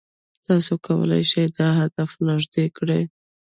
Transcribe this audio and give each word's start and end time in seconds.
تاسو 0.45 0.73
کولای 0.85 1.23
شئ 1.31 1.45
دا 1.57 1.67
هدف 1.79 2.09
نږدې 2.27 2.65
کړئ. 2.77 3.01